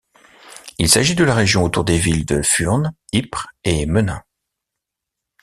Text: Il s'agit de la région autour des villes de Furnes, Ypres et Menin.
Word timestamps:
Il 0.79 0.89
s'agit 0.89 1.13
de 1.13 1.23
la 1.23 1.35
région 1.35 1.63
autour 1.63 1.83
des 1.83 1.99
villes 1.99 2.25
de 2.25 2.41
Furnes, 2.41 2.91
Ypres 3.13 3.49
et 3.63 3.85
Menin. 3.85 4.23